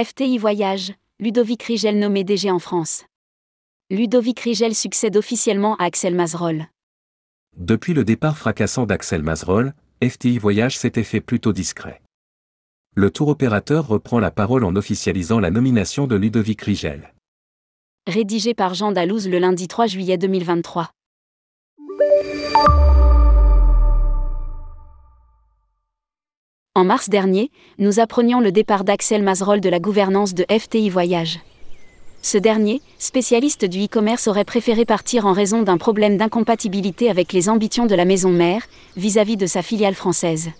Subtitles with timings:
[0.00, 3.04] FTI Voyage, Ludovic Rigel nommé DG en France.
[3.90, 6.66] Ludovic Rigel succède officiellement à Axel Mazerol.
[7.56, 12.00] Depuis le départ fracassant d'Axel Mazerol, FTI Voyage s'était fait plutôt discret.
[12.94, 17.12] Le tour opérateur reprend la parole en officialisant la nomination de Ludovic Rigel.
[18.06, 20.92] Rédigé par Jean Dalouse le lundi 3 juillet 2023.
[26.78, 27.50] En mars dernier,
[27.80, 31.40] nous apprenions le départ d'Axel Mazerol de la gouvernance de FTI Voyage.
[32.22, 37.48] Ce dernier, spécialiste du e-commerce, aurait préféré partir en raison d'un problème d'incompatibilité avec les
[37.48, 38.62] ambitions de la maison mère
[38.96, 40.50] vis-à-vis de sa filiale française.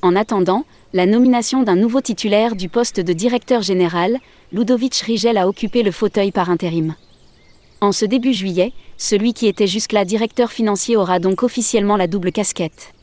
[0.00, 4.16] En attendant, la nomination d'un nouveau titulaire du poste de directeur général,
[4.50, 6.94] Ludovic Rigel a occupé le fauteuil par intérim.
[7.82, 12.32] En ce début juillet, celui qui était jusque-là directeur financier aura donc officiellement la double
[12.32, 12.94] casquette.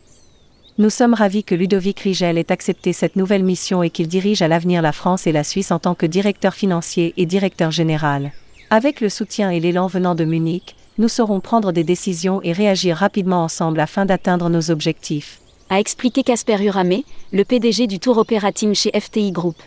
[0.78, 4.48] Nous sommes ravis que Ludovic Rigel ait accepté cette nouvelle mission et qu'il dirige à
[4.48, 8.32] l'avenir la France et la Suisse en tant que directeur financier et directeur général.
[8.70, 12.96] Avec le soutien et l'élan venant de Munich, nous saurons prendre des décisions et réagir
[12.96, 15.42] rapidement ensemble afin d'atteindre nos objectifs.
[15.70, 19.58] A expliqué Casper Uramé, le PDG du Tour Operating chez FTI Group.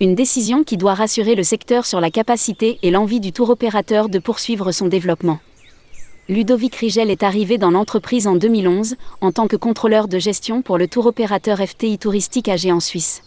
[0.00, 4.08] Une décision qui doit rassurer le secteur sur la capacité et l'envie du tour opérateur
[4.08, 5.38] de poursuivre son développement.
[6.30, 10.76] Ludovic Rigel est arrivé dans l'entreprise en 2011 en tant que contrôleur de gestion pour
[10.76, 13.22] le tour opérateur FTI Touristique AG en Suisse.